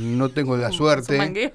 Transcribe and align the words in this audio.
no 0.00 0.30
tengo 0.30 0.56
la 0.56 0.70
suerte. 0.70 1.18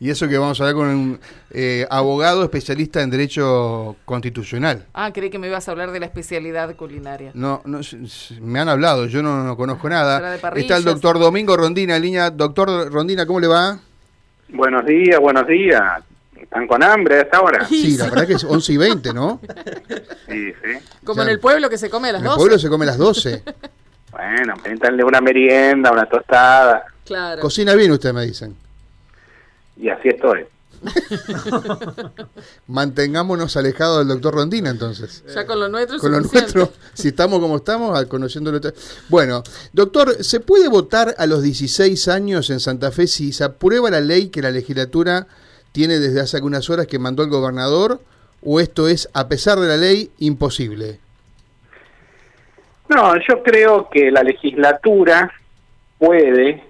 y 0.00 0.10
eso 0.10 0.28
que 0.28 0.38
vamos 0.38 0.60
a 0.60 0.64
hablar 0.64 0.76
con 0.76 0.88
un 0.88 1.20
eh, 1.50 1.86
abogado 1.90 2.44
especialista 2.44 3.02
en 3.02 3.10
Derecho 3.10 3.96
Constitucional. 4.04 4.86
Ah, 4.94 5.12
creí 5.12 5.30
que 5.30 5.38
me 5.38 5.48
ibas 5.48 5.68
a 5.68 5.72
hablar 5.72 5.90
de 5.90 6.00
la 6.00 6.06
especialidad 6.06 6.74
culinaria. 6.76 7.32
No, 7.34 7.62
no 7.64 7.80
me 8.40 8.60
han 8.60 8.68
hablado, 8.68 9.06
yo 9.06 9.22
no, 9.22 9.56
conozco 9.56 9.88
nada. 9.88 10.36
Está 10.54 10.76
el 10.76 10.84
doctor 10.84 11.18
Domingo 11.18 11.56
Rondina 11.56 11.96
en 11.96 12.02
línea. 12.02 12.30
Doctor 12.30 12.92
Rondina, 12.92 13.26
¿cómo 13.26 13.40
le 13.40 13.48
va? 13.48 13.78
Buenos 14.48 14.86
días, 14.86 15.18
buenos 15.20 15.46
días. 15.46 15.82
¿Están 16.40 16.66
con 16.66 16.82
hambre 16.82 17.16
a 17.16 17.20
esta 17.22 17.40
hora? 17.40 17.66
Sí, 17.66 17.96
la 17.96 18.04
verdad 18.04 18.26
que 18.26 18.34
es 18.34 18.44
11 18.44 18.72
y 18.72 18.76
20, 18.76 19.14
¿no? 19.14 19.40
Sí, 20.28 20.52
sí. 20.52 21.04
Como 21.04 21.22
en 21.22 21.30
el 21.30 21.40
pueblo 21.40 21.68
que 21.68 21.78
se 21.78 21.90
come 21.90 22.10
a 22.10 22.12
las 22.12 22.22
12. 22.22 22.26
En 22.26 22.32
el 22.32 22.38
pueblo 22.38 22.58
se 22.58 22.68
come 22.68 22.84
a 22.84 22.88
las 22.88 22.98
12. 22.98 23.42
bueno, 24.16 24.54
péntanle 24.62 25.04
una 25.04 25.20
merienda, 25.20 25.92
una 25.92 26.06
tostada. 26.06 26.84
Claro. 27.04 27.42
Cocina 27.42 27.74
bien 27.74 27.92
usted, 27.92 28.12
me 28.12 28.24
dicen. 28.24 28.56
Y 29.76 29.88
así 29.88 30.08
estoy. 30.08 30.44
Mantengámonos 32.66 33.56
alejados 33.56 33.98
del 33.98 34.08
doctor 34.08 34.34
Rondina 34.34 34.70
entonces. 34.70 35.24
Ya 35.34 35.46
con 35.46 35.58
lo 35.58 35.68
nuestro. 35.68 35.98
Con 35.98 36.12
lo 36.12 36.20
nuestro, 36.20 36.72
si 36.94 37.08
estamos 37.08 37.40
como 37.40 37.56
estamos, 37.56 38.04
conociéndolo. 38.06 38.60
Bueno, 39.08 39.42
doctor, 39.72 40.22
¿se 40.22 40.40
puede 40.40 40.68
votar 40.68 41.14
a 41.18 41.26
los 41.26 41.42
16 41.42 42.08
años 42.08 42.50
en 42.50 42.60
Santa 42.60 42.90
Fe 42.90 43.06
si 43.06 43.32
se 43.32 43.44
aprueba 43.44 43.90
la 43.90 44.00
ley 44.00 44.28
que 44.28 44.42
la 44.42 44.50
legislatura 44.50 45.26
tiene 45.72 45.98
desde 45.98 46.20
hace 46.20 46.36
algunas 46.36 46.68
horas 46.70 46.86
que 46.86 46.98
mandó 46.98 47.22
el 47.22 47.30
gobernador? 47.30 48.00
¿O 48.42 48.60
esto 48.60 48.88
es, 48.88 49.08
a 49.12 49.28
pesar 49.28 49.58
de 49.58 49.68
la 49.68 49.76
ley, 49.76 50.10
imposible? 50.18 51.00
No, 52.88 53.16
yo 53.16 53.42
creo 53.42 53.88
que 53.88 54.10
la 54.10 54.22
legislatura 54.22 55.32
puede 55.98 56.62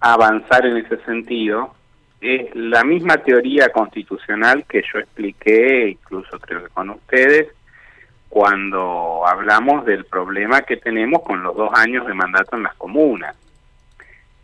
avanzar 0.00 0.66
en 0.66 0.78
ese 0.78 0.96
sentido 1.04 1.74
es 2.20 2.54
la 2.54 2.84
misma 2.84 3.16
teoría 3.18 3.70
constitucional 3.70 4.64
que 4.68 4.82
yo 4.82 4.98
expliqué, 4.98 5.88
incluso 5.88 6.38
creo 6.38 6.64
que 6.64 6.68
con 6.68 6.90
ustedes, 6.90 7.48
cuando 8.28 9.26
hablamos 9.26 9.86
del 9.86 10.04
problema 10.04 10.62
que 10.62 10.76
tenemos 10.76 11.22
con 11.22 11.42
los 11.42 11.56
dos 11.56 11.70
años 11.74 12.06
de 12.06 12.14
mandato 12.14 12.56
en 12.56 12.64
las 12.64 12.74
comunas. 12.74 13.34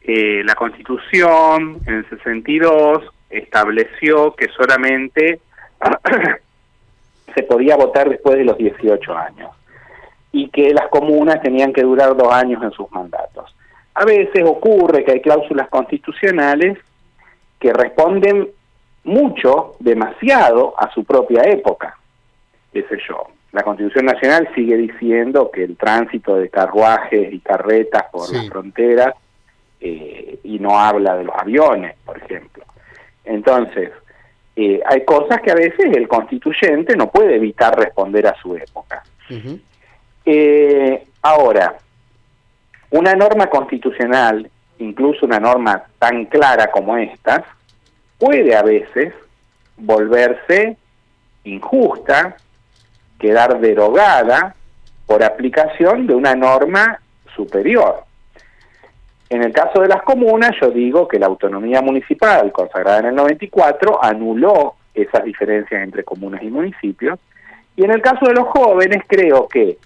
Eh, 0.01 0.43
la 0.45 0.55
Constitución, 0.55 1.81
en 1.87 1.95
el 1.95 2.09
62, 2.09 3.05
estableció 3.29 4.35
que 4.35 4.49
solamente 4.49 5.41
se 7.35 7.43
podía 7.43 7.77
votar 7.77 8.09
después 8.09 8.39
de 8.39 8.45
los 8.45 8.57
18 8.57 9.17
años 9.17 9.51
y 10.33 10.49
que 10.49 10.73
las 10.73 10.89
comunas 10.89 11.41
tenían 11.43 11.73
que 11.73 11.83
durar 11.83 12.17
dos 12.17 12.33
años 12.33 12.63
en 12.63 12.71
sus 12.73 12.91
mandatos. 12.93 13.55
A 13.95 14.05
veces 14.05 14.45
ocurre 14.45 15.05
que 15.05 15.13
hay 15.13 15.21
cláusulas 15.21 15.69
constitucionales 15.69 16.79
que 17.59 17.73
responden 17.73 18.49
mucho, 19.05 19.77
demasiado 19.79 20.75
a 20.79 20.93
su 20.93 21.05
propia 21.05 21.43
época. 21.43 21.97
Qué 22.73 22.83
sé 22.83 22.99
yo. 23.09 23.29
La 23.53 23.63
Constitución 23.63 24.05
Nacional 24.05 24.51
sigue 24.55 24.77
diciendo 24.77 25.51
que 25.51 25.65
el 25.65 25.77
tránsito 25.77 26.37
de 26.37 26.51
carruajes 26.51 27.33
y 27.33 27.39
carretas 27.39 28.05
por 28.13 28.31
las 28.31 28.49
fronteras 28.49 29.15
eh, 29.81 30.41
y 30.43 30.59
no 30.59 30.79
habla 30.79 31.17
de 31.17 31.25
los 31.25 31.35
aviones, 31.35 31.97
por 32.05 32.19
ejemplo. 32.19 32.65
Entonces, 33.25 33.93
eh, 34.57 34.81
hay 34.85 35.05
cosas 35.05 35.41
que 35.41 35.51
a 35.51 35.55
veces 35.55 35.87
el 35.95 36.09
constituyente 36.09 36.97
no 36.97 37.11
puede 37.11 37.37
evitar 37.37 37.79
responder 37.79 38.27
a 38.27 38.35
su 38.41 38.57
época. 38.57 39.03
Eh, 40.27 41.07
ahora, 41.23 41.77
una 42.91 43.15
norma 43.15 43.47
constitucional 43.47 44.51
incluso 44.79 45.27
una 45.27 45.39
norma 45.39 45.85
tan 45.99 46.27
clara 46.27 46.71
como 46.71 46.97
esta, 46.97 47.45
puede 48.19 48.55
a 48.57 48.63
veces 48.63 49.15
volverse 49.77 50.77
injusta, 51.45 52.37
quedar 53.19 53.61
derogada 53.61 54.55
por 55.07 55.23
aplicación 55.23 56.07
de 56.07 56.15
una 56.15 56.35
norma 56.35 57.01
superior. 57.35 58.05
En 59.29 59.43
el 59.43 59.53
caso 59.53 59.81
de 59.81 59.89
las 59.89 60.03
comunas, 60.03 60.53
yo 60.61 60.71
digo 60.71 61.09
que 61.09 61.19
la 61.19 61.27
autonomía 61.27 61.83
municipal, 61.83 62.53
consagrada 62.53 63.01
en 63.01 63.07
el 63.07 63.15
94, 63.15 64.03
anuló 64.03 64.75
esas 64.95 65.25
diferencias 65.25 65.83
entre 65.83 66.05
comunas 66.05 66.43
y 66.43 66.51
municipios. 66.51 67.19
Y 67.77 67.85
en 67.85 67.91
el 67.91 68.01
caso 68.01 68.27
de 68.27 68.35
los 68.35 68.47
jóvenes, 68.49 69.03
creo 69.07 69.49
que 69.49 69.79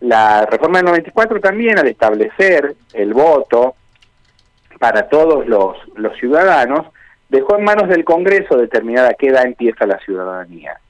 la 0.00 0.46
reforma 0.46 0.78
del 0.78 0.86
94 0.86 1.40
también, 1.40 1.78
al 1.78 1.86
establecer 1.86 2.74
el 2.94 3.12
voto 3.12 3.74
para 4.78 5.08
todos 5.08 5.46
los, 5.46 5.76
ciudadanos, 6.18 6.86
dejó 7.28 7.58
en 7.58 7.64
manos 7.64 7.88
del 7.88 8.04
Congreso 8.04 8.56
determinar 8.56 9.04
a 9.06 9.14
qué 9.14 9.28
edad 9.28 9.44
empieza 9.44 9.86
la 9.86 9.98
ciudadanía. 9.98 10.80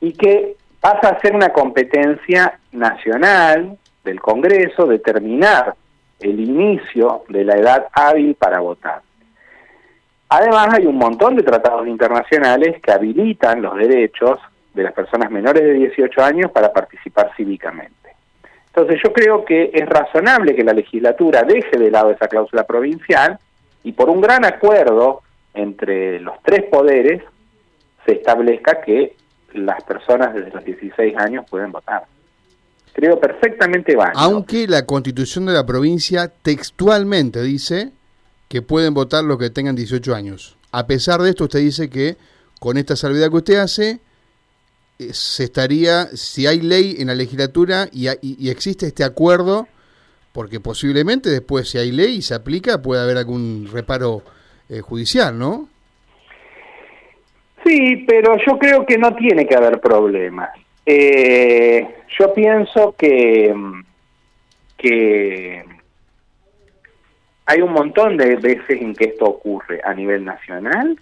Y 0.00 0.12
que 0.14 0.56
pasa 0.80 1.10
a 1.10 1.20
ser 1.20 1.34
una 1.34 1.50
competencia 1.50 2.58
nacional 2.72 3.76
del 4.04 4.20
Congreso 4.20 4.86
determinar 4.86 5.74
el 6.20 6.40
inicio 6.40 7.24
de 7.28 7.44
la 7.44 7.56
edad 7.56 7.86
hábil 7.92 8.34
para 8.34 8.60
votar. 8.60 9.02
Además, 10.30 10.68
hay 10.72 10.86
un 10.86 10.96
montón 10.96 11.36
de 11.36 11.42
tratados 11.42 11.86
internacionales 11.86 12.80
que 12.82 12.92
habilitan 12.92 13.62
los 13.62 13.76
derechos 13.76 14.38
de 14.78 14.84
las 14.84 14.92
personas 14.92 15.28
menores 15.30 15.64
de 15.64 15.72
18 15.72 16.22
años 16.22 16.52
para 16.52 16.72
participar 16.72 17.32
cívicamente. 17.36 18.14
Entonces 18.68 19.00
yo 19.04 19.12
creo 19.12 19.44
que 19.44 19.70
es 19.74 19.88
razonable 19.88 20.54
que 20.54 20.62
la 20.62 20.72
legislatura 20.72 21.42
deje 21.42 21.76
de 21.76 21.90
lado 21.90 22.12
esa 22.12 22.28
cláusula 22.28 22.64
provincial 22.64 23.38
y 23.82 23.90
por 23.90 24.08
un 24.08 24.20
gran 24.20 24.44
acuerdo 24.44 25.22
entre 25.52 26.20
los 26.20 26.40
tres 26.44 26.62
poderes 26.70 27.22
se 28.06 28.12
establezca 28.12 28.80
que 28.80 29.16
las 29.54 29.82
personas 29.82 30.32
desde 30.32 30.50
los 30.50 30.64
16 30.64 31.16
años 31.16 31.44
pueden 31.50 31.72
votar. 31.72 32.04
Creo 32.92 33.18
perfectamente 33.18 33.96
válido. 33.96 34.20
Aunque 34.20 34.68
la 34.68 34.86
constitución 34.86 35.46
de 35.46 35.54
la 35.54 35.66
provincia 35.66 36.28
textualmente 36.28 37.42
dice 37.42 37.90
que 38.46 38.62
pueden 38.62 38.94
votar 38.94 39.24
los 39.24 39.38
que 39.38 39.50
tengan 39.50 39.74
18 39.74 40.14
años. 40.14 40.56
A 40.70 40.86
pesar 40.86 41.20
de 41.20 41.30
esto, 41.30 41.44
usted 41.44 41.58
dice 41.58 41.90
que 41.90 42.16
con 42.60 42.76
esta 42.76 42.94
salvedad 42.94 43.30
que 43.30 43.36
usted 43.36 43.56
hace, 43.56 44.00
se 44.98 45.44
estaría, 45.44 46.06
si 46.06 46.46
hay 46.46 46.60
ley 46.60 46.96
en 46.98 47.06
la 47.06 47.14
legislatura 47.14 47.88
y, 47.92 48.08
y, 48.20 48.50
existe 48.50 48.86
este 48.86 49.04
acuerdo, 49.04 49.68
porque 50.32 50.58
posiblemente 50.58 51.30
después 51.30 51.68
si 51.68 51.78
hay 51.78 51.92
ley 51.92 52.16
y 52.16 52.22
se 52.22 52.34
aplica 52.34 52.82
puede 52.82 53.02
haber 53.02 53.16
algún 53.16 53.68
reparo 53.72 54.22
eh, 54.68 54.80
judicial, 54.80 55.38
¿no? 55.38 55.68
Sí, 57.64 58.04
pero 58.08 58.36
yo 58.44 58.58
creo 58.58 58.84
que 58.84 58.98
no 58.98 59.14
tiene 59.14 59.46
que 59.46 59.54
haber 59.54 59.80
problemas. 59.80 60.50
Eh, 60.84 61.86
yo 62.18 62.32
pienso 62.34 62.94
que, 62.98 63.54
que 64.76 65.64
hay 67.46 67.60
un 67.60 67.72
montón 67.72 68.16
de 68.16 68.36
veces 68.36 68.80
en 68.80 68.94
que 68.94 69.04
esto 69.06 69.26
ocurre 69.26 69.80
a 69.84 69.94
nivel 69.94 70.24
nacional 70.24 70.98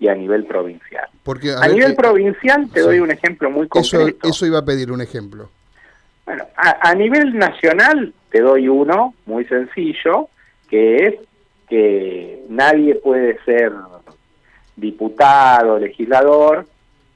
y 0.00 0.08
a 0.08 0.14
nivel 0.14 0.44
provincial. 0.44 1.08
Porque, 1.22 1.52
a, 1.52 1.66
nivel 1.68 1.92
eh, 1.92 1.96
provincial 1.96 2.68
te 2.70 2.80
doy 2.80 3.00
un 3.00 3.10
ejemplo 3.10 3.50
muy 3.50 3.68
concreto. 3.68 4.28
Eso, 4.28 4.46
iba 4.46 4.58
a 4.58 4.64
pedir 4.64 4.92
un 4.92 5.00
ejemplo. 5.00 5.50
Bueno, 6.24 6.44
a, 6.56 6.94
nivel 6.94 7.36
nacional 7.36 8.12
te 8.30 8.40
doy 8.40 8.68
uno 8.68 9.14
muy 9.26 9.44
sencillo, 9.46 10.28
que 10.68 11.06
es 11.06 11.14
que 11.68 12.44
nadie 12.48 12.94
puede 12.96 13.38
ser 13.44 13.72
diputado, 14.76 15.78
legislador, 15.78 16.66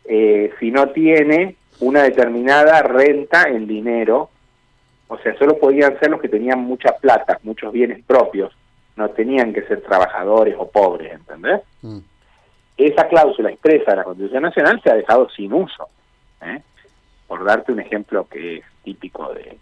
eh, 0.04 0.52
si 0.58 0.70
no 0.70 0.88
tiene 0.88 1.56
una 1.80 2.02
determinada 2.02 2.82
renta 2.82 3.44
en 3.48 3.66
dinero, 3.66 4.30
o 5.08 5.18
sea, 5.18 5.36
solo 5.38 5.58
podían 5.58 5.98
ser 6.00 6.10
los 6.10 6.20
que 6.20 6.28
tenían 6.28 6.60
mucha 6.60 6.96
plata, 6.96 7.38
muchos 7.42 7.72
bienes 7.72 8.02
propios, 8.04 8.52
no 8.96 9.10
tenían 9.10 9.52
que 9.52 9.62
ser 9.62 9.82
trabajadores 9.82 10.54
o 10.58 10.68
pobres, 10.68 11.12
¿entendés? 11.12 11.60
Mm 11.82 11.98
esa 12.76 13.08
cláusula 13.08 13.50
expresa 13.50 13.92
de 13.92 13.96
la 13.98 14.04
Constitución 14.04 14.42
Nacional 14.42 14.80
se 14.82 14.90
ha 14.90 14.94
dejado 14.94 15.28
sin 15.30 15.52
uso. 15.52 15.88
¿eh? 16.42 16.60
Por 17.26 17.44
darte 17.44 17.72
un 17.72 17.80
ejemplo 17.80 18.26
que 18.28 18.58
es 18.58 18.64
típico 18.82 19.32
de, 19.34 19.58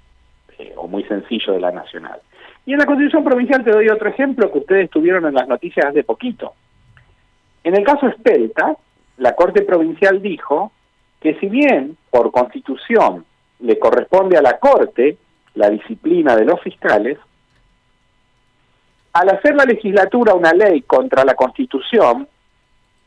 o 0.76 0.86
muy 0.86 1.04
sencillo 1.04 1.52
de 1.52 1.60
la 1.60 1.72
Nacional. 1.72 2.20
Y 2.66 2.72
en 2.72 2.78
la 2.78 2.86
Constitución 2.86 3.24
Provincial 3.24 3.64
te 3.64 3.70
doy 3.70 3.88
otro 3.88 4.08
ejemplo 4.08 4.50
que 4.50 4.58
ustedes 4.58 4.90
tuvieron 4.90 5.26
en 5.26 5.34
las 5.34 5.48
noticias 5.48 5.86
hace 5.86 6.04
poquito. 6.04 6.54
En 7.64 7.76
el 7.76 7.84
caso 7.84 8.06
Espelta, 8.08 8.76
la 9.18 9.34
Corte 9.34 9.62
Provincial 9.62 10.22
dijo 10.22 10.72
que 11.20 11.34
si 11.38 11.46
bien 11.46 11.96
por 12.10 12.30
Constitución 12.30 13.24
le 13.60 13.78
corresponde 13.78 14.38
a 14.38 14.42
la 14.42 14.58
Corte 14.58 15.18
la 15.54 15.68
disciplina 15.68 16.36
de 16.36 16.44
los 16.44 16.60
fiscales, 16.60 17.18
al 19.12 19.28
hacer 19.28 19.54
la 19.54 19.64
legislatura 19.64 20.34
una 20.34 20.52
ley 20.52 20.82
contra 20.82 21.24
la 21.24 21.34
Constitución, 21.34 22.28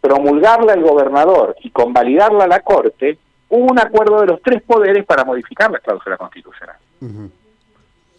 promulgarla 0.04 0.74
el 0.74 0.82
gobernador 0.82 1.56
y 1.64 1.70
convalidarla 1.70 2.46
la 2.46 2.60
Corte, 2.60 3.18
hubo 3.48 3.72
un 3.72 3.80
acuerdo 3.80 4.20
de 4.20 4.28
los 4.28 4.42
tres 4.42 4.62
poderes 4.62 5.06
para 5.06 5.24
modificar 5.24 5.72
la 5.72 5.80
cláusula 5.80 6.18
constitucional. 6.18 6.76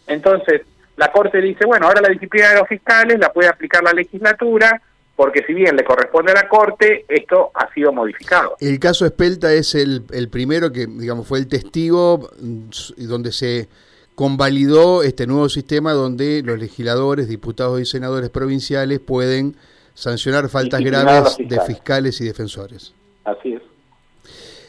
Entonces, 0.07 0.61
la 0.97 1.11
Corte 1.11 1.39
dice, 1.39 1.63
bueno, 1.67 1.85
ahora 1.85 2.01
la 2.01 2.09
disciplina 2.09 2.49
de 2.49 2.59
los 2.59 2.67
fiscales 2.67 3.19
la 3.19 3.31
puede 3.31 3.49
aplicar 3.49 3.83
la 3.83 3.93
legislatura, 3.93 4.81
porque 5.15 5.43
si 5.45 5.53
bien 5.53 5.75
le 5.75 5.83
corresponde 5.83 6.31
a 6.31 6.41
la 6.41 6.47
Corte, 6.47 7.05
esto 7.07 7.51
ha 7.53 7.71
sido 7.71 7.93
modificado. 7.93 8.55
El 8.59 8.79
caso 8.79 9.05
Espelta 9.05 9.53
es 9.53 9.75
el, 9.75 10.05
el 10.11 10.29
primero 10.29 10.71
que, 10.71 10.87
digamos, 10.87 11.27
fue 11.27 11.37
el 11.37 11.47
testigo 11.47 12.31
mm, 12.41 12.69
donde 13.07 13.31
se 13.31 13.69
convalidó 14.15 15.03
este 15.03 15.27
nuevo 15.27 15.49
sistema 15.49 15.93
donde 15.93 16.41
los 16.43 16.57
legisladores, 16.57 17.27
diputados 17.27 17.79
y 17.79 17.85
senadores 17.85 18.31
provinciales 18.31 18.99
pueden 18.99 19.55
sancionar 19.95 20.47
faltas 20.49 20.81
graves 20.81 21.37
de 21.39 21.59
fiscales 21.61 22.21
y 22.21 22.25
defensores. 22.25 22.93
Así 23.23 23.53
es. 23.53 23.61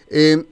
Eh, 0.09 0.45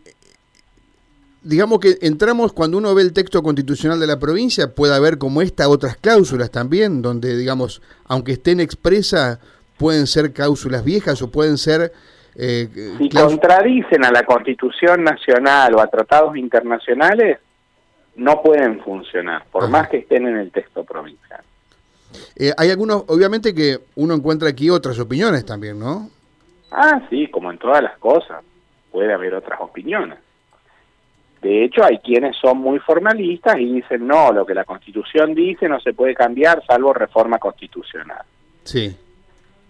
digamos 1.42 1.78
que 1.78 1.96
entramos, 2.02 2.52
cuando 2.52 2.76
uno 2.76 2.94
ve 2.94 3.02
el 3.02 3.12
texto 3.12 3.42
constitucional 3.42 4.00
de 4.00 4.06
la 4.06 4.18
provincia, 4.18 4.74
puede 4.74 4.94
haber 4.94 5.16
como 5.16 5.40
esta 5.40 5.68
otras 5.68 5.96
cláusulas 5.96 6.50
también, 6.50 7.00
donde, 7.00 7.36
digamos, 7.36 7.80
aunque 8.06 8.32
estén 8.32 8.60
expresas, 8.60 9.38
pueden 9.78 10.06
ser 10.06 10.32
cláusulas 10.32 10.84
viejas 10.84 11.22
o 11.22 11.30
pueden 11.30 11.56
ser... 11.56 11.92
Eh, 12.36 12.68
si 12.98 13.08
contradicen 13.10 14.04
a 14.04 14.10
la 14.10 14.24
Constitución 14.24 15.04
Nacional 15.04 15.74
o 15.74 15.80
a 15.80 15.86
tratados 15.86 16.36
internacionales, 16.36 17.38
no 18.16 18.42
pueden 18.42 18.80
funcionar, 18.80 19.44
por 19.52 19.68
más 19.68 19.88
que 19.88 19.98
estén 19.98 20.26
en 20.26 20.38
el 20.38 20.50
texto 20.50 20.82
provincial. 20.82 21.42
Eh, 22.36 22.52
hay 22.56 22.70
algunos, 22.70 23.04
obviamente 23.08 23.54
que 23.54 23.78
uno 23.96 24.14
encuentra 24.14 24.48
aquí 24.48 24.70
otras 24.70 24.98
opiniones 24.98 25.44
también, 25.44 25.78
¿no? 25.78 26.10
Ah, 26.70 27.00
sí, 27.08 27.28
como 27.28 27.50
en 27.50 27.58
todas 27.58 27.82
las 27.82 27.98
cosas, 27.98 28.42
puede 28.90 29.12
haber 29.12 29.34
otras 29.34 29.60
opiniones. 29.60 30.18
De 31.40 31.62
hecho, 31.62 31.84
hay 31.84 31.98
quienes 31.98 32.34
son 32.36 32.58
muy 32.58 32.78
formalistas 32.78 33.58
y 33.58 33.74
dicen, 33.74 34.06
no, 34.06 34.32
lo 34.32 34.46
que 34.46 34.54
la 34.54 34.64
Constitución 34.64 35.34
dice 35.34 35.68
no 35.68 35.78
se 35.78 35.92
puede 35.92 36.14
cambiar 36.14 36.64
salvo 36.66 36.94
reforma 36.94 37.38
constitucional. 37.38 38.22
Sí. 38.62 38.96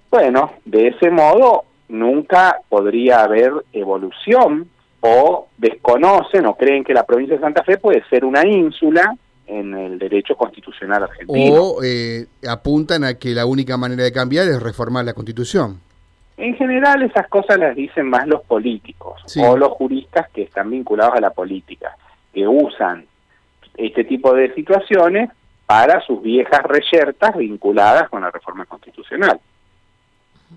Bueno, 0.08 0.52
de 0.64 0.88
ese 0.88 1.10
modo 1.10 1.64
nunca 1.88 2.60
podría 2.68 3.24
haber 3.24 3.52
evolución 3.72 4.68
o 5.00 5.48
desconocen 5.58 6.46
o 6.46 6.54
creen 6.54 6.84
que 6.84 6.94
la 6.94 7.04
provincia 7.04 7.34
de 7.34 7.42
Santa 7.42 7.64
Fe 7.64 7.76
puede 7.78 8.04
ser 8.08 8.24
una 8.24 8.46
ínsula 8.46 9.16
en 9.46 9.74
el 9.74 9.98
derecho 9.98 10.36
constitucional 10.36 11.04
argentino. 11.04 11.54
O 11.54 11.82
eh, 11.82 12.26
apuntan 12.48 13.04
a 13.04 13.14
que 13.14 13.30
la 13.30 13.46
única 13.46 13.76
manera 13.76 14.04
de 14.04 14.12
cambiar 14.12 14.48
es 14.48 14.62
reformar 14.62 15.04
la 15.04 15.12
Constitución. 15.12 15.80
En 16.36 16.56
general 16.56 17.02
esas 17.02 17.28
cosas 17.28 17.58
las 17.58 17.76
dicen 17.76 18.08
más 18.08 18.26
los 18.26 18.42
políticos 18.42 19.22
o 19.38 19.56
los 19.56 19.70
juristas 19.72 20.28
que 20.30 20.42
están 20.42 20.70
vinculados 20.70 21.14
a 21.14 21.20
la 21.20 21.30
política, 21.30 21.96
que 22.32 22.48
usan 22.48 23.06
este 23.76 24.04
tipo 24.04 24.34
de 24.34 24.52
situaciones 24.54 25.30
para 25.66 26.00
sus 26.02 26.22
viejas 26.22 26.62
reyertas 26.64 27.36
vinculadas 27.36 28.08
con 28.08 28.22
la 28.22 28.30
reforma 28.30 28.66
constitucional. 28.66 29.40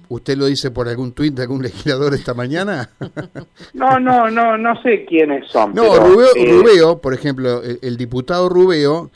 ¿Usted 0.09 0.37
lo 0.37 0.45
dice 0.45 0.71
por 0.71 0.87
algún 0.87 1.11
tuit 1.11 1.33
de 1.33 1.43
algún 1.43 1.61
legislador 1.63 2.13
esta 2.13 2.33
mañana? 2.33 2.89
no, 3.73 3.99
no, 3.99 4.29
no, 4.29 4.57
no 4.57 4.81
sé 4.81 5.05
quiénes 5.05 5.49
son. 5.49 5.73
No, 5.73 5.95
eh, 5.95 6.45
Rubeo, 6.45 6.99
por 6.99 7.13
ejemplo, 7.13 7.61
el, 7.63 7.97
diputado 7.97 8.47
Rubeo, 8.49 9.11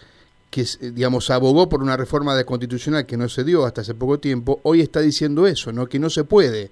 que 0.50 0.64
digamos 0.94 1.30
abogó 1.30 1.70
por 1.70 1.82
una 1.82 1.96
reforma 1.96 2.36
de 2.36 2.46
constitucional 2.46 3.06
que 3.06 3.18
no 3.18 3.30
se 3.30 3.44
dio 3.44 3.66
hasta 3.66 3.82
hace 3.82 3.96
poco 3.96 4.20
tiempo, 4.20 4.60
hoy 4.64 4.82
está 4.82 5.00
diciendo 5.00 5.48
eso, 5.48 5.72
¿no? 5.72 5.88
Que 5.88 6.00
no 6.00 6.10
se 6.10 6.26
puede. 6.26 6.72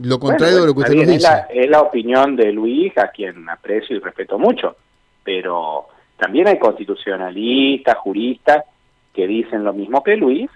Lo 0.00 0.18
contrario 0.18 0.60
de 0.62 0.66
lo 0.66 0.74
que 0.74 0.80
usted 0.80 0.94
nos 0.94 1.06
dice. 1.06 1.28
Es 1.50 1.68
la, 1.68 1.82
opinión 1.82 2.36
de 2.36 2.52
Luis, 2.52 2.96
a 2.96 3.08
quien 3.08 3.48
aprecio 3.48 3.96
y 3.96 3.98
respeto 3.98 4.38
mucho, 4.38 4.76
pero 5.22 5.88
también 6.16 6.48
hay 6.48 6.58
constitucionalistas, 6.58 7.98
juristas 7.98 8.64
que 9.12 9.26
dicen 9.26 9.64
lo 9.64 9.72
mismo 9.72 10.02
que 10.02 10.16
Luis, 10.16 10.48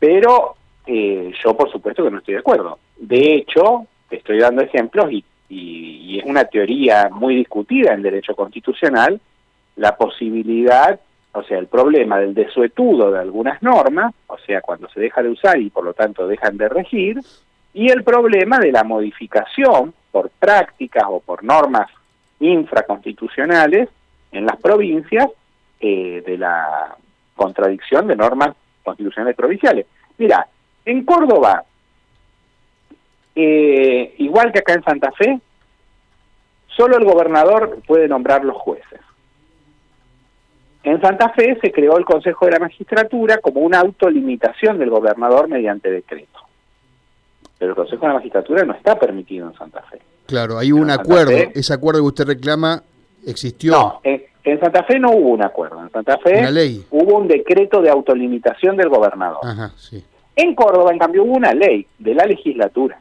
pero 0.00 0.56
eh, 0.86 1.32
yo 1.42 1.56
por 1.56 1.70
supuesto 1.70 2.04
que 2.04 2.10
no 2.10 2.18
estoy 2.18 2.34
de 2.34 2.40
acuerdo. 2.40 2.78
De 2.96 3.34
hecho, 3.34 3.86
te 4.08 4.16
estoy 4.16 4.38
dando 4.38 4.62
ejemplos 4.62 5.10
y, 5.10 5.24
es 6.18 6.24
una 6.24 6.44
teoría 6.44 7.08
muy 7.10 7.34
discutida 7.34 7.92
en 7.92 8.02
derecho 8.02 8.34
constitucional, 8.36 9.20
la 9.76 9.96
posibilidad 9.96 10.98
o 11.32 11.42
sea, 11.42 11.58
el 11.58 11.66
problema 11.66 12.18
del 12.20 12.32
desuetudo 12.32 13.10
de 13.10 13.18
algunas 13.18 13.60
normas, 13.60 14.14
o 14.28 14.38
sea, 14.38 14.60
cuando 14.60 14.88
se 14.88 15.00
deja 15.00 15.20
de 15.20 15.30
usar 15.30 15.58
y 15.58 15.68
por 15.68 15.84
lo 15.84 15.92
tanto 15.92 16.28
dejan 16.28 16.56
de 16.56 16.68
regir, 16.68 17.18
y 17.72 17.90
el 17.90 18.04
problema 18.04 18.60
de 18.60 18.70
la 18.70 18.84
modificación 18.84 19.92
por 20.12 20.30
prácticas 20.30 21.02
o 21.08 21.18
por 21.18 21.42
normas 21.42 21.90
infraconstitucionales 22.38 23.88
en 24.30 24.46
las 24.46 24.56
provincias 24.60 25.28
eh, 25.80 26.22
de 26.24 26.38
la 26.38 26.96
contradicción 27.34 28.06
de 28.06 28.14
normas 28.14 28.54
constitucionales 28.84 29.34
provinciales. 29.34 29.86
Mira, 30.18 30.46
en 30.84 31.04
Córdoba, 31.04 31.64
eh, 33.34 34.14
igual 34.18 34.52
que 34.52 34.60
acá 34.60 34.74
en 34.74 34.84
Santa 34.84 35.10
Fe, 35.12 35.40
solo 36.76 36.96
el 36.96 37.04
gobernador 37.04 37.80
puede 37.86 38.08
nombrar 38.08 38.44
los 38.44 38.56
jueces. 38.56 39.00
En 40.82 41.00
Santa 41.00 41.30
Fe 41.30 41.58
se 41.62 41.72
creó 41.72 41.96
el 41.96 42.04
Consejo 42.04 42.44
de 42.44 42.52
la 42.52 42.58
Magistratura 42.58 43.38
como 43.38 43.60
una 43.60 43.80
autolimitación 43.80 44.78
del 44.78 44.90
gobernador 44.90 45.48
mediante 45.48 45.90
decreto. 45.90 46.40
Pero 47.58 47.70
el 47.70 47.76
Consejo 47.76 48.02
de 48.02 48.08
la 48.08 48.14
Magistratura 48.14 48.64
no 48.64 48.74
está 48.74 48.98
permitido 48.98 49.48
en 49.48 49.54
Santa 49.54 49.82
Fe. 49.82 50.00
Claro, 50.26 50.58
hay 50.58 50.72
un 50.72 50.90
acuerdo. 50.90 51.32
Ese 51.54 51.72
acuerdo 51.72 52.00
que 52.00 52.08
usted 52.08 52.26
reclama 52.26 52.82
existió. 53.26 53.72
No, 53.72 54.00
en, 54.04 54.60
Santa 54.60 54.84
Fe 54.84 54.98
no 54.98 55.10
hubo 55.12 55.30
un 55.30 55.42
acuerdo. 55.42 55.82
En 55.82 55.90
Santa 55.90 56.18
Fe 56.18 56.46
hubo 56.90 57.18
un 57.18 57.28
decreto 57.28 57.80
de 57.80 57.88
autolimitación 57.88 58.76
del 58.76 58.90
gobernador. 58.90 59.38
Ajá, 59.42 59.72
sí. 59.76 60.04
En 60.36 60.54
Córdoba, 60.54 60.92
en 60.92 60.98
cambio, 60.98 61.24
hubo 61.24 61.34
una 61.34 61.54
ley 61.54 61.86
de 61.98 62.14
la 62.14 62.24
legislatura. 62.24 62.98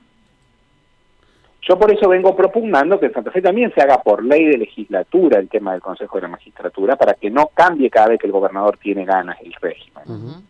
Yo 1.68 1.80
por 1.80 1.92
eso 1.92 2.10
vengo 2.10 2.36
propugnando 2.36 3.00
que 3.00 3.06
en 3.06 3.14
Santa 3.14 3.32
Fe 3.32 3.42
también 3.42 3.72
se 3.74 3.82
haga 3.82 4.02
por 4.02 4.24
ley 4.24 4.46
de 4.46 4.58
legislatura 4.58 5.40
el 5.40 5.48
tema 5.48 5.72
del 5.72 5.82
Consejo 5.82 6.18
de 6.18 6.24
la 6.24 6.28
Magistratura 6.28 6.98
para 6.98 7.14
que 7.14 7.30
no 7.30 7.50
cambie 7.54 7.90
cada 7.90 8.10
vez 8.10 8.20
que 8.20 8.28
el 8.28 8.34
gobernador 8.34 8.78
tiene 8.78 9.06
ganas 9.06 9.38
el 9.42 9.54
régimen. 9.62 10.44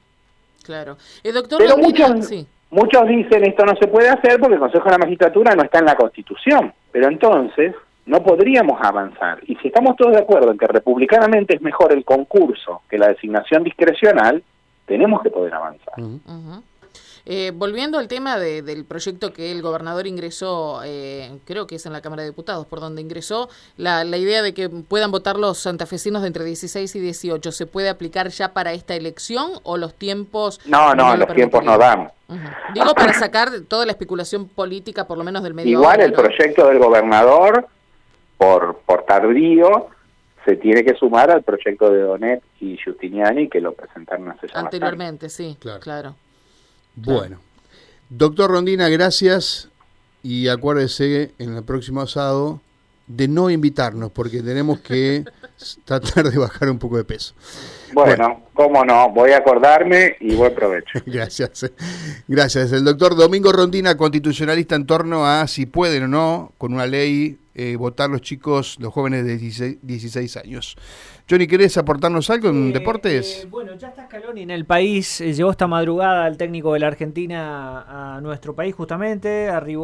Claro. 0.63 0.97
El 1.23 1.33
doctor 1.33 1.59
Pero 1.59 1.77
muchos, 1.77 2.31
muchos 2.71 3.07
dicen 3.07 3.45
esto 3.45 3.63
no 3.63 3.75
se 3.75 3.87
puede 3.87 4.09
hacer 4.09 4.39
porque 4.39 4.55
el 4.55 4.59
Consejo 4.59 4.85
de 4.85 4.91
la 4.91 4.97
Magistratura 4.97 5.55
no 5.55 5.63
está 5.63 5.79
en 5.79 5.85
la 5.85 5.95
Constitución. 5.95 6.73
Pero 6.91 7.07
entonces 7.07 7.75
no 8.05 8.23
podríamos 8.23 8.81
avanzar. 8.81 9.39
Y 9.45 9.55
si 9.57 9.67
estamos 9.67 9.95
todos 9.95 10.13
de 10.13 10.19
acuerdo 10.19 10.51
en 10.51 10.57
que 10.57 10.67
republicanamente 10.67 11.55
es 11.55 11.61
mejor 11.61 11.93
el 11.93 12.03
concurso 12.03 12.81
que 12.89 12.97
la 12.97 13.09
designación 13.09 13.63
discrecional, 13.63 14.43
tenemos 14.85 15.21
que 15.21 15.29
poder 15.29 15.53
avanzar. 15.53 15.93
Eh, 17.25 17.51
volviendo 17.55 17.99
al 17.99 18.09
tema 18.09 18.37
del 18.37 18.83
proyecto 18.83 19.31
que 19.31 19.51
el 19.51 19.61
gobernador 19.61 20.07
ingresó, 20.07 20.81
eh, 20.83 21.39
creo 21.45 21.67
que 21.67 21.75
es 21.75 21.85
en 21.85 21.93
la 21.93 22.01
Cámara 22.01 22.23
de 22.23 22.29
Diputados, 22.29 22.65
por 22.67 22.81
donde 22.81 23.01
ingresó, 23.01 23.49
la, 23.77 24.03
la 24.03 24.17
idea 24.17 24.41
de 24.41 24.53
que 24.53 24.69
puedan 24.69 25.11
votar 25.11 25.37
los 25.37 25.59
santafesinos 25.59 26.21
de 26.21 26.27
entre 26.27 26.43
16 26.43 26.95
y 26.95 26.99
18, 26.99 27.51
¿se 27.51 27.65
puede 27.65 27.87
aplicar 27.87 28.27
ya 28.27 28.53
para 28.53 28.73
esta 28.73 28.95
elección 28.95 29.51
o 29.63 29.77
los 29.77 29.93
tiempos... 29.93 30.59
No, 30.65 30.93
no, 30.93 31.15
los 31.15 31.33
tiempos 31.33 31.63
no 31.63 31.77
dan. 31.77 32.11
Digo, 32.73 32.93
para 32.93 33.13
sacar 33.13 33.49
toda 33.67 33.85
la 33.85 33.91
especulación 33.91 34.49
política, 34.49 35.05
por 35.07 35.17
lo 35.17 35.23
menos 35.23 35.43
del 35.43 35.53
medio. 35.53 35.79
Igual 35.79 36.01
el 36.01 36.13
proyecto 36.13 36.67
del 36.67 36.79
gobernador, 36.79 37.67
por, 38.37 38.79
por 38.85 39.03
tardío, 39.05 39.87
se 40.43 40.57
tiene 40.57 40.83
que 40.83 40.95
sumar 40.95 41.31
al 41.31 41.43
proyecto 41.43 41.89
de 41.89 42.01
Donet 42.01 42.43
y 42.59 42.77
Giustiniani 42.77 43.47
que 43.47 43.61
lo 43.61 43.73
presentaron 43.73 44.29
hace 44.31 44.47
Anteriormente, 44.53 45.29
sí, 45.29 45.57
claro. 45.81 46.15
Bueno, 46.95 47.39
doctor 48.09 48.51
Rondina, 48.51 48.87
gracias 48.89 49.69
y 50.21 50.47
acuérdese 50.47 51.33
en 51.39 51.55
el 51.55 51.63
próximo 51.63 52.01
asado 52.01 52.61
de 53.07 53.27
no 53.27 53.49
invitarnos 53.49 54.11
porque 54.11 54.43
tenemos 54.43 54.79
que 54.79 55.25
tratar 55.85 56.29
de 56.29 56.37
bajar 56.37 56.69
un 56.69 56.79
poco 56.79 56.97
de 56.97 57.03
peso. 57.03 57.33
Bueno, 57.93 58.43
cómo 58.53 58.83
no, 58.83 59.09
voy 59.09 59.31
a 59.31 59.37
acordarme 59.37 60.15
y 60.19 60.35
buen 60.35 60.53
provecho. 60.53 60.99
Gracias. 61.05 61.71
Gracias. 62.27 62.71
El 62.71 62.83
doctor 62.83 63.15
Domingo 63.15 63.51
Rondina, 63.51 63.95
constitucionalista 63.95 64.75
en 64.75 64.85
torno 64.85 65.25
a 65.25 65.47
si 65.47 65.65
pueden 65.65 66.03
o 66.03 66.07
no, 66.07 66.53
con 66.57 66.73
una 66.73 66.85
ley, 66.85 67.37
eh, 67.55 67.75
votar 67.75 68.09
los 68.09 68.21
chicos, 68.21 68.77
los 68.79 68.91
jóvenes 68.91 69.25
de 69.25 69.37
16, 69.37 70.37
años. 70.37 70.75
Johnny, 71.29 71.45
¿querés 71.45 71.77
aportarnos 71.77 72.31
algo 72.31 72.49
en 72.49 72.69
eh, 72.69 72.73
deportes? 72.73 73.43
Eh, 73.43 73.47
bueno, 73.47 73.75
ya 73.75 73.89
está 73.89 74.05
Scaloni 74.05 74.41
en 74.41 74.49
el 74.49 74.65
país, 74.65 75.19
llegó 75.19 75.51
esta 75.51 75.67
madrugada 75.67 76.27
el 76.27 76.35
técnico 76.35 76.73
de 76.73 76.79
la 76.79 76.87
Argentina 76.87 78.15
a 78.15 78.21
nuestro 78.21 78.55
país 78.55 78.73
justamente, 78.73 79.49
arribó 79.49 79.81